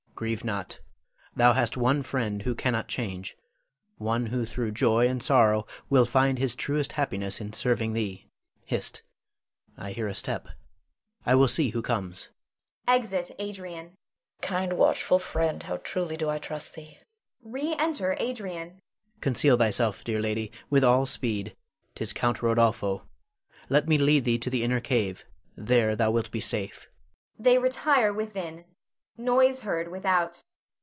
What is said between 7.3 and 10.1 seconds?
in serving thee. Hist! I hear